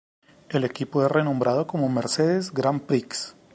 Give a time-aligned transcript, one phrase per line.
[0.49, 3.35] El equipo es renombrado como Mercedes Grand Prix.